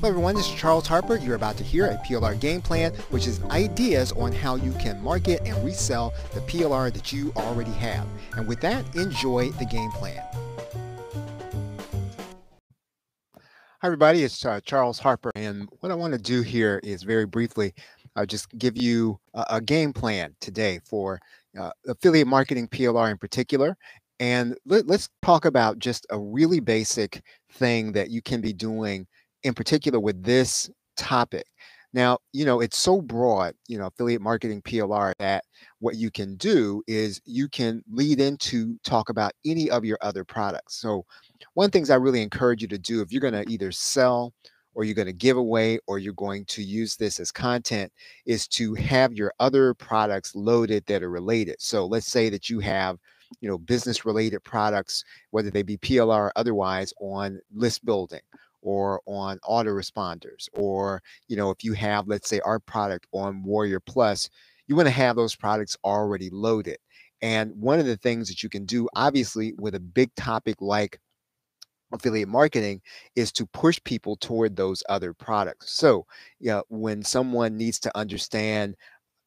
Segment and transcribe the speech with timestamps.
[0.00, 1.16] Hello everyone, this is Charles Harper.
[1.16, 5.02] You're about to hear a PLR game plan, which is ideas on how you can
[5.02, 8.06] market and resell the PLR that you already have.
[8.36, 10.22] And with that, enjoy the game plan.
[13.34, 17.24] Hi everybody, it's uh, Charles Harper, and what I want to do here is very
[17.24, 17.72] briefly
[18.16, 21.18] uh, just give you a, a, game plan today for
[21.58, 23.74] uh, affiliate marketing PLR in particular.
[24.20, 27.22] And let, let's talk about just a really basic
[27.52, 29.06] thing that you can be doing
[29.46, 31.46] in particular with this topic.
[31.92, 35.44] Now, you know, it's so broad, you know, affiliate marketing PLR that
[35.78, 40.24] what you can do is you can lead into talk about any of your other
[40.24, 40.80] products.
[40.80, 41.06] So,
[41.54, 44.34] one things I really encourage you to do if you're going to either sell
[44.74, 47.92] or you're going to give away or you're going to use this as content
[48.26, 51.56] is to have your other products loaded that are related.
[51.60, 52.98] So, let's say that you have
[53.40, 58.20] you know business related products whether they be plr or otherwise on list building
[58.66, 63.80] or on autoresponders or you know if you have let's say our product on warrior
[63.80, 64.28] plus
[64.66, 66.78] you want to have those products already loaded.
[67.22, 70.98] And one of the things that you can do obviously with a big topic like
[71.92, 72.80] affiliate marketing
[73.14, 75.72] is to push people toward those other products.
[75.72, 76.06] So
[76.40, 78.76] yeah you know, when someone needs to understand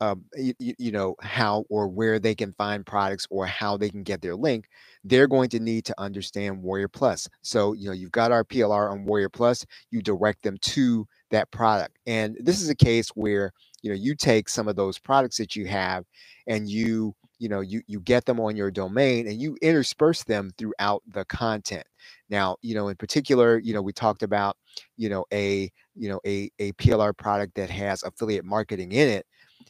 [0.00, 4.02] um, you, you know how or where they can find products or how they can
[4.04, 4.66] get their link
[5.04, 7.28] they're going to need to understand warrior plus.
[7.42, 11.50] So you know you've got our plr on warrior plus you direct them to that
[11.50, 11.98] product.
[12.06, 15.56] And this is a case where you know you take some of those products that
[15.56, 16.04] you have
[16.46, 20.52] and you you know you you get them on your domain and you intersperse them
[20.58, 21.86] throughout the content.
[22.30, 24.56] Now you know in particular you know we talked about
[24.98, 29.26] you know a you know a a plr product that has affiliate marketing in it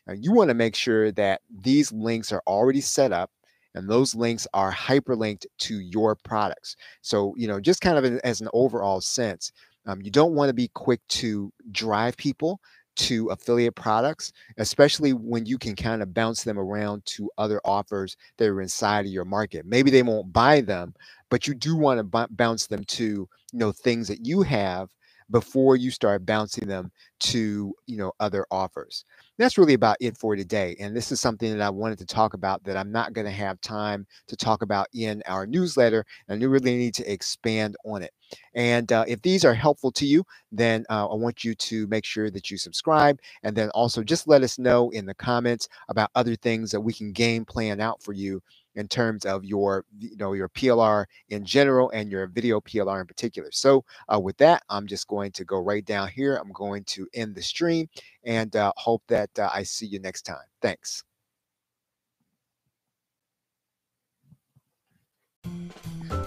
[0.07, 3.31] now, you want to make sure that these links are already set up
[3.75, 6.77] and those links are hyperlinked to your products.
[7.03, 9.53] So, you know, just kind of as an overall sense,
[9.87, 12.61] um, you don't want to be quick to drive people
[12.97, 18.17] to affiliate products, especially when you can kind of bounce them around to other offers
[18.39, 19.67] that are inside of your market.
[19.67, 20.95] Maybe they won't buy them,
[21.31, 24.89] but you do want to b- bounce them to, you know, things that you have
[25.31, 29.05] before you start bouncing them to you know other offers
[29.39, 32.35] that's really about it for today and this is something that i wanted to talk
[32.35, 36.43] about that i'm not going to have time to talk about in our newsletter and
[36.43, 38.13] you really need to expand on it
[38.55, 42.05] and uh, if these are helpful to you then uh, i want you to make
[42.05, 46.11] sure that you subscribe and then also just let us know in the comments about
[46.15, 48.43] other things that we can game plan out for you
[48.77, 53.07] in terms of your you know your PLR in general and your video PLR in
[53.07, 53.49] particular.
[53.51, 56.37] So uh, with that, I'm just going to go right down here.
[56.37, 57.89] I'm going to end the stream
[58.25, 60.47] and uh, hope that uh, I see you next time.
[60.63, 61.03] Thanks.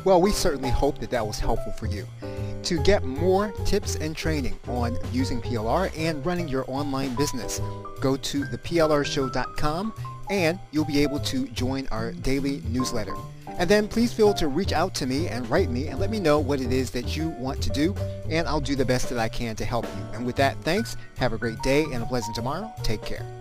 [0.06, 2.08] Well, we certainly hope that that was helpful for you.
[2.64, 7.62] To get more tips and training on using PLR and running your online business,
[8.02, 9.94] go to theplrshow.com
[10.30, 13.16] and you'll be able to join our daily newsletter.
[13.48, 16.20] And then please feel to reach out to me and write me and let me
[16.20, 17.94] know what it is that you want to do,
[18.30, 20.04] and I'll do the best that I can to help you.
[20.14, 20.96] And with that, thanks.
[21.18, 22.74] Have a great day and a pleasant tomorrow.
[22.84, 23.39] Take care.